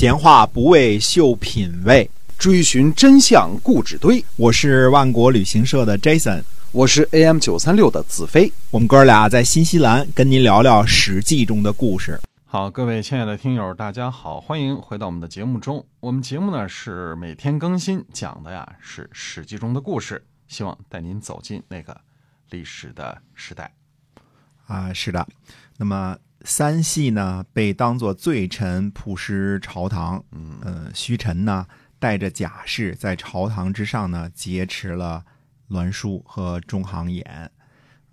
[0.00, 4.24] 闲话不为秀品味，追寻真相故纸堆。
[4.36, 6.42] 我是万国旅行社的 Jason，
[6.72, 8.50] 我是 AM 九三六的子飞。
[8.70, 12.18] 我们哥俩在新西兰跟您聊聊《史记》中的故事。
[12.46, 15.84] 好，各位亲爱的听友，大家好，欢迎回到我们的节目中。
[16.00, 21.94] 我们节目呢是每天更新，讲的呀是《史记》中的故事，希望带您走进那个
[22.48, 23.70] 历史的时代。
[24.66, 25.28] 啊，是的。
[25.76, 31.66] 那么三系呢被当作罪臣曝尸朝堂，嗯，呃，虚臣呢
[31.98, 35.24] 带着甲士在朝堂之上呢劫持了
[35.68, 37.24] 栾书和中行衍。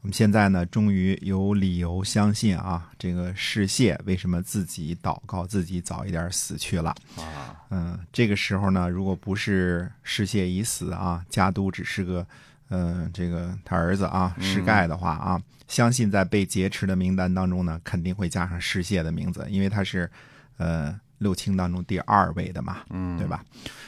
[0.02, 7.55] 我们现在呢，终于有理由相信啊，这个世燮为什么自己祷告自己早一点死去了啊？
[7.71, 12.26] 嗯，这个时候呢，如果不是世燮已死啊，家督只是个，
[12.70, 20.09] 嗯，这个他儿子啊，施盖的话啊，相信在被劫持的名单当中呢，肯定会加上施谢的名字，因为他是，
[20.57, 23.43] 呃，六卿当中第二位的嘛，嗯，对吧？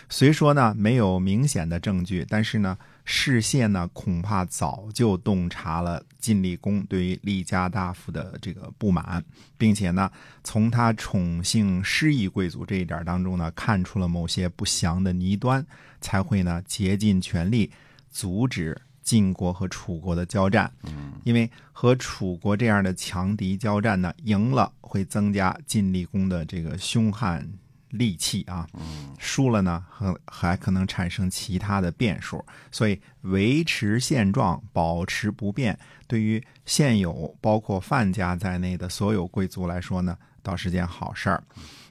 [0.10, 9.24] 虽说呢没有明显的证据，但是呢，士燮呢恐怕早就洞察了晋厉公对于厉家大夫的这个不满，
[9.58, 10.10] 并且呢，
[10.44, 15.64] 从他宠幸失意贵族这一点当中呢，看出了某些不祥的倪端，
[16.02, 17.70] 才会呢竭尽全力
[18.12, 20.72] 阻止晋国和楚国的交战。
[20.84, 27.48] 嗯，因为和楚国这样的强敌交战呢，赢了会增加晋厉公的这个凶悍
[27.92, 41.44] 戾气啊，嗯，输了呢，还还可能产生其他的变数，所以维持现状、保持不变，对于现有包括范家在内的所有贵族来说呢，倒是件好事儿。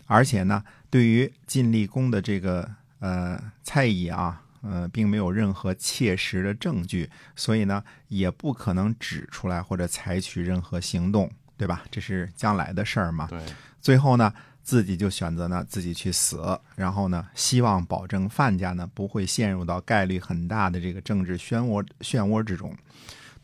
[0.06, 11.84] 而且呢，对于晋厉公的这个呃猜疑啊，呃，并没有任何切实的证据，所以呢，也不可能指出来或者采取任何行动，对吧？
[11.90, 13.26] 这是将来的事儿嘛。
[13.28, 13.40] 对，
[13.80, 22.76] 最后呢，自己就选择呢自己去死，然后呢，希望保证范家呢不会陷入到概率很大的这个政治漩涡漩涡之中。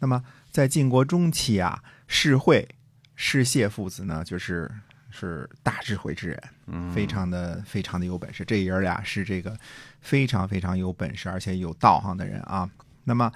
[0.01, 2.69] 那么在晋国中期啊，世会、
[3.15, 4.71] 世谢父子呢，就是
[5.17, 8.45] 是大智慧之人，嗯，非常的非常的有本事。
[8.45, 9.57] 这爷儿俩是这个
[10.01, 12.69] 非常非常有本事而且有道行的人啊。
[13.05, 13.31] 那么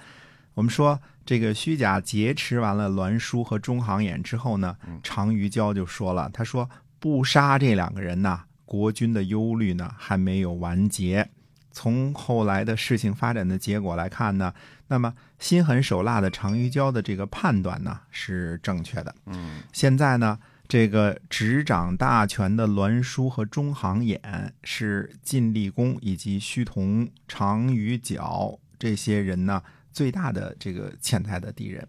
[0.55, 6.69] 我们说这个虚假劫持完了栾书和中行衍之后呢，常于交就说了，他说
[6.99, 11.29] 不杀这两个人呐，国君的忧虑呢还没有完结。
[11.71, 14.53] 从后来的事情发展的结果来看呢，
[14.87, 19.15] 那么心狠手辣的常于交的这个判断呢是正确的。
[19.27, 20.37] 嗯，现在呢，
[20.69, 24.19] 这个执掌大权的栾书和中行衍
[24.63, 31.85] 是晋厉公以及胥同、常与角这些人呢最大的这个潜在的敌人。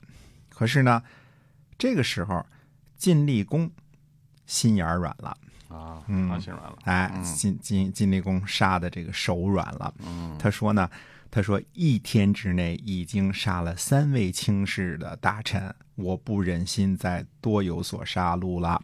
[0.49, 1.03] 可是呢，
[1.77, 2.45] 这个时候
[2.97, 3.71] 晋厉公
[4.47, 5.37] 心眼儿软了，
[5.69, 7.23] 啊，嗯心软了，哎，嗯。
[7.23, 9.95] 晋晋晋厉公杀的这个手软了。
[9.99, 10.91] 嗯，他说呢，
[11.31, 18.83] 他说一天之内已经杀了三位卿士的大臣，我不忍心再多有所杀戮了。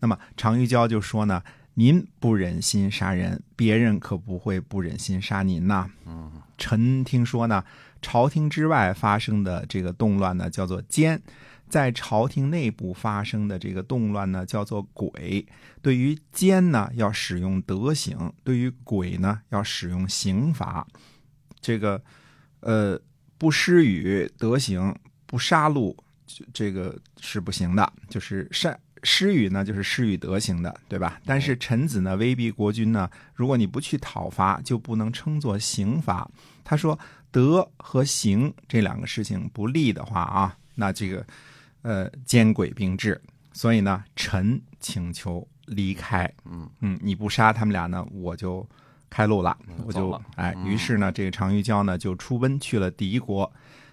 [0.00, 1.42] 那么常玉娇就说呢，
[1.74, 5.88] 您不忍心杀人，别人可不会不忍心杀您呐。
[6.04, 7.64] 嗯，臣听说呢，
[8.02, 11.18] 朝廷之外发生的这个动乱呢，叫做奸；
[11.68, 15.46] 在朝廷内部发生的这个动乱呢，叫做鬼。
[15.80, 20.86] 对于奸呢，要使用德行；对于鬼呢，要使用刑罚。
[21.64, 21.98] 这个，
[22.60, 23.00] 呃，
[23.38, 24.94] 不施予德行，
[25.24, 27.90] 不杀戮，这这个是不行的。
[28.10, 31.18] 就是善施予呢，就是施予德行的，对吧？
[31.24, 36.30] 但是臣子呢，威逼国君呢，如果你不去讨伐，就不能称作刑罚。
[36.62, 36.98] 他说
[37.30, 41.26] 德和刑这两个事情不利的话啊，那这个
[41.80, 43.18] 呃奸诡并治。
[43.54, 46.30] 所以呢，臣请求离开。
[46.44, 48.68] 嗯嗯，你不杀他们俩呢，我就
[49.14, 53.48] 开路了，我就哎，嗯于是呢，这个常于交呢就出奔去了敌国。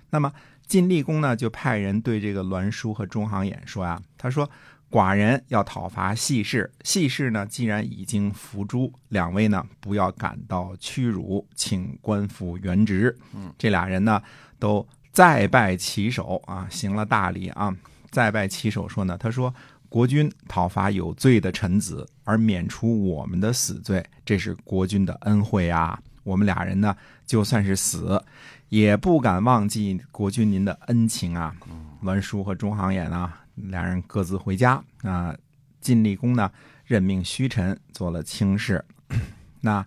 [0.09, 0.33] 那么
[0.65, 4.49] 晋厉公呢就派人对这个栾书和中行衍说呀，他说
[4.89, 13.16] 寡人要讨伐细氏，细氏呢既然已经伏诛，两位呢不要感到屈辱，请官复原职。
[13.35, 14.19] 嗯，这俩人呢
[14.57, 17.72] 都再拜其手啊，行了大礼啊，
[18.09, 19.53] 再拜其手说呢，他说。
[19.91, 26.02] 国君讨伐有罪的臣子，而免除我们的死罪，这是国君的恩惠啊！
[26.23, 26.96] 我们俩人呢，
[27.26, 28.23] 就算是死，
[28.70, 31.53] 也不敢忘记国君您的恩情啊。
[31.99, 34.82] 栾书和中行衍啊，俩人各自回家。
[35.02, 35.35] 那
[35.82, 36.49] 晋厉公呢，
[36.85, 38.82] 任命虚臣做了卿士。
[39.59, 39.85] 那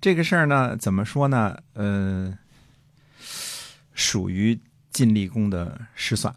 [0.00, 1.58] 这个事儿呢，怎么说呢？
[1.72, 2.38] 呃，
[3.92, 4.56] 属于
[4.92, 6.32] 晋厉公的失算。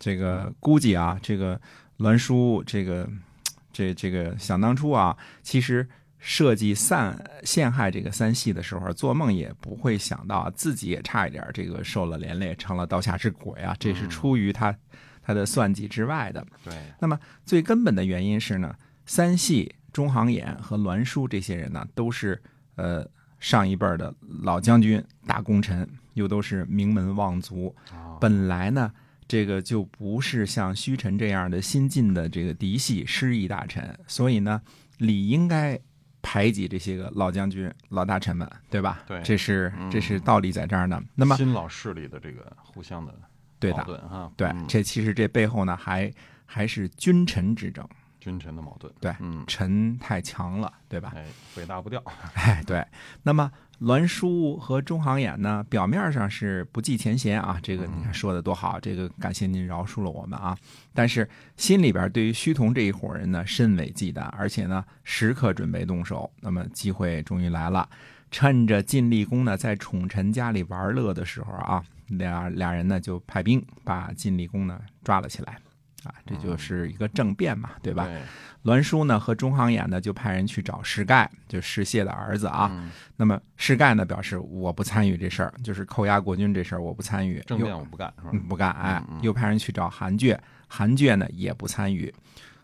[0.00, 1.60] 这个估计啊，这个
[1.98, 3.08] 栾书，这个
[3.72, 5.88] 这这个想当初啊，其实
[6.18, 13.76] 设计散陷害这个三系的时候，做梦也不会想到自己也差一点这个受了连累，成了刀下之鬼啊！
[13.78, 14.74] 这是出于他
[15.22, 16.44] 他的算计之外的。
[16.64, 18.74] 对，那么最根本的原因是呢，
[19.06, 22.42] 三系、中行衍和栾书这些人呢，都是
[22.76, 23.06] 呃
[23.38, 27.74] 上一辈的老将军、大功臣，又都是名门望族。
[27.92, 28.92] 啊，本来呢，
[29.30, 34.60] 这个就不是像虚臣这样的新晋的这个嫡系失意大臣，所以呢，
[34.98, 35.78] 理应该
[36.20, 39.04] 排挤这些个老将军、老大臣们，对吧？
[39.06, 41.00] 对这是嗯这是道理在这儿呢。
[41.14, 43.14] 那么，新老势力的这个互相的
[43.60, 46.12] 对的，矛盾哈，对嗯，这其实这背后呢，还
[46.44, 47.88] 还是君臣之争，
[48.20, 51.12] 君臣的矛盾，对嗯，臣太强了，对吧？
[51.16, 51.24] 哎，
[51.56, 52.02] 尾大不掉，
[52.34, 52.86] 哎，对。
[53.22, 60.56] 那么栾书和中行衍呢，表面上是不计前嫌啊，这个你看说的多好，这个感谢您饶恕了我们啊。
[60.92, 66.30] 但是心里边对于虚同这一伙人呢，甚为忌惮，而且呢，时刻准备动手。
[66.40, 67.88] 那么机会终于来了，
[68.30, 75.58] 趁着晋厉公呢在宠臣家里玩乐的时候啊，俩俩人呢就派兵把晋厉公呢抓了起来。
[76.04, 78.04] 啊，这就是一个政变嘛，对吧？
[78.06, 78.20] 对，
[78.62, 82.68] 栾书呢和中行衍呢就派人去找石盖，就石燮的儿子啊。
[82.72, 88.40] 嗯那么石盖呢表示我不参与这事儿，就是扣押国君这事儿我不参与，政又变我不干，是吧嗯？
[88.48, 88.70] 不干。
[88.72, 92.12] 哎嗯，嗯又派人去找韩厥，韩厥呢也不参与。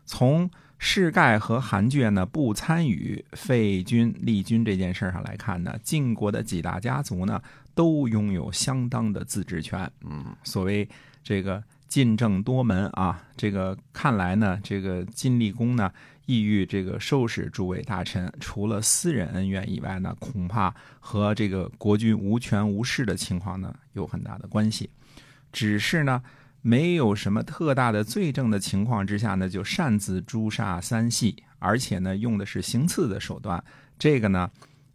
[0.06, 7.40] 从世盖和韩厥呢不参与废君立君这件事儿上来看呢，晋国的几大家族呢
[7.74, 9.90] 都拥有相当的自治权。
[10.02, 10.88] 嗯，所谓
[11.22, 15.92] 这个晋政多门啊，这个看来呢，这个晋厉公呢，
[16.26, 24.90] 意欲这个收拾诸位大臣，除了私人恩怨以外呢，恐怕和这个国君无权无势的情况呢有很大的关系。
[25.52, 26.22] 只是呢，
[26.60, 33.62] 没有什么特大的罪证的情况之下呢，就擅自诛杀三系，而且呢，用的是行刺的手段，
[33.98, 34.50] 这个呢，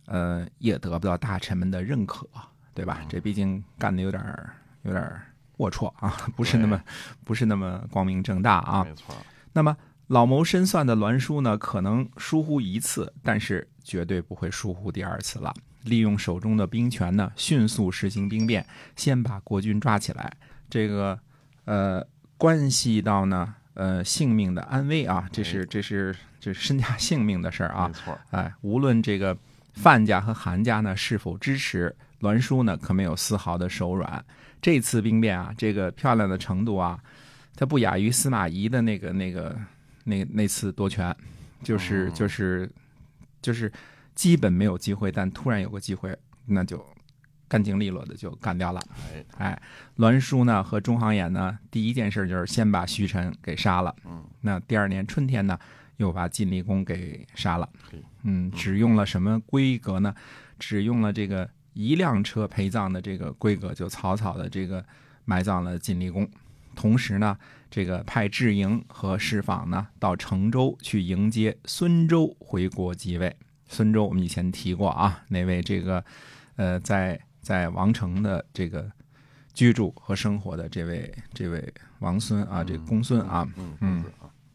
[0.06, 2.28] 呃，也得不到大臣们的认可，
[2.74, 3.02] 对吧？
[3.10, 4.54] 这毕竟干的有点儿
[4.84, 5.26] 有点儿
[5.70, 6.82] 龌龊啊，不是那么
[7.24, 8.84] 不是那么光明正大啊。
[8.84, 9.16] 没错，
[9.54, 9.76] 那么
[10.08, 15.54] 老谋深算的栾书呢，可能疏忽一次，但是绝对不会疏忽第二次了。
[15.84, 18.66] 利用手中的兵权呢，迅速实行兵变，
[18.96, 20.32] 先把国军抓起来。
[20.70, 21.20] 这个
[21.66, 22.06] 呃，
[22.38, 27.94] 关系到呢呃性命的安危啊，这是这是这是身家性命的事儿啊没。
[27.94, 29.36] 错，哎，无论这个
[29.74, 34.24] 范家和韩家呢是否支持，栾书呢可没有丝毫的手软。
[34.62, 37.00] 这次兵变啊，这个漂亮的程度啊，
[37.56, 39.58] 它不亚于司马懿的那个那个
[40.04, 41.16] 那那次夺权，
[41.64, 42.72] 就是嗯就是
[43.42, 43.72] 就是
[44.14, 46.16] 基本没有机会，但突然有个机会，
[46.46, 46.86] 那就
[47.48, 48.80] 干净利落的就干掉了。
[49.12, 49.62] 哎，哎，
[49.96, 53.96] 栾书呢和中行衍呢，第一件事就是先把徐臣给杀了。
[54.06, 55.58] 嗯，那第二年春天呢，
[55.98, 58.00] 又把晋厉公给杀了嘿。
[58.24, 60.14] 嗯，只用了什么规格呢？
[60.60, 64.86] 只用了这个一辆车陪葬的这个规格，就草草的这个
[65.26, 66.30] 埋葬了晋厉公。
[66.76, 67.38] 同时呢，
[67.70, 73.36] 这个派智营和侍坊呢到成州去迎接孙周回国继位。
[73.68, 76.04] 孙周我们以前提过啊，那位这个
[76.56, 78.90] 呃在在王城的这个
[79.54, 84.04] 居住和生活的这位这位王孙啊，这个公孙啊，嗯嗯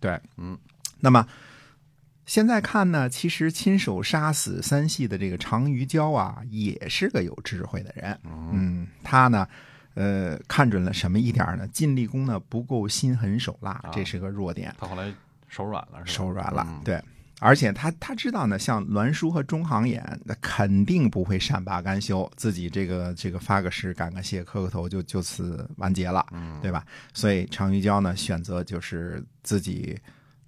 [0.00, 0.56] 对，嗯，
[1.00, 1.26] 那么
[2.26, 8.19] 现在看呢，其实亲手杀死三系的这个常于交啊，也是个有智慧的人。
[8.24, 9.46] 嗯，他呢，
[9.94, 11.67] 呃，看准了什么一点呢？
[11.69, 15.10] 晋厉公呢不够心狠手辣，这是个弱点，他后来
[15.46, 16.24] 手软了，是吧？
[16.24, 16.67] 手软了。
[16.69, 17.00] 嗯对，
[17.39, 26.84] 而且他他知道呢，像栾书和中行衍，那肯定不会善罢甘休，自己这个这个发个誓、感个谢、磕个头就就此完结了，嗯对吧？
[27.15, 29.96] 所以常于娇呢，选择就是自己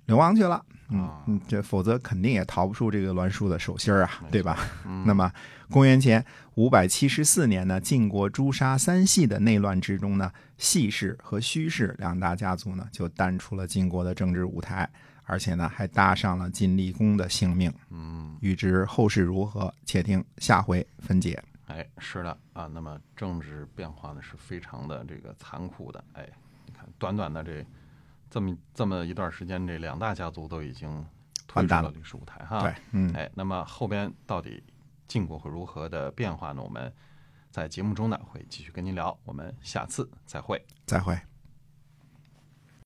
[0.09, 0.65] 流亡去了。
[0.91, 4.59] 嗯这否则肯定也逃不出这个栾书的手心儿啊，对吧？
[4.87, 5.31] 嗯那么，
[5.71, 6.25] 公元前
[6.55, 14.89] 五百七十四年呢，晋国诛杀三系的内乱之中呢，系氏和虚氏两大家族呢，就淡出了晋国的政治舞台，
[15.25, 17.71] 而且呢，还搭上了晋厉公的性命。
[17.91, 21.39] 嗯，欲知后事如何，且听下回分解。
[21.67, 22.67] 哎，是的啊。
[22.73, 26.03] 那么政治变化呢是非常的这个残酷的。
[26.15, 26.27] 哎，
[26.65, 27.63] 你看，短短的这
[28.31, 31.05] 这么这么一段时间，这两大家族都已经
[31.47, 32.61] 退出了历史舞台哈。
[32.61, 34.63] 对，嗯，哎，那么后边到底
[35.07, 36.63] 晋国会如何的变化呢？
[36.63, 36.93] 我们
[37.51, 39.19] 在节目中呢会继续跟您聊。
[39.25, 40.63] 我们下次再会。
[40.87, 41.19] 再会。